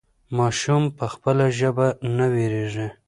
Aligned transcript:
ماشوم 0.37 0.83
په 0.97 1.05
خپله 1.13 1.45
ژبه 1.59 1.87
نه 2.17 2.25
وېرېږي. 2.33 2.87